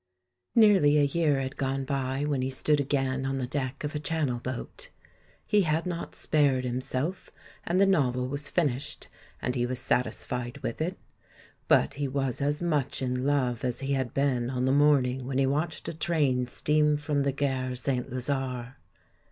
[0.55, 3.99] Nearly a year had gone by when he stood again on the deck of a
[3.99, 4.89] Channel boat.
[5.45, 7.29] He had not spared himself,
[7.67, 9.09] and the novel was finished,
[9.43, 10.97] and he was satisfied with it;
[11.67, 15.37] but he was as much in love as he had been on the morning when
[15.37, 18.09] he watched a train steam from the gare St.
[18.09, 18.77] Lazare.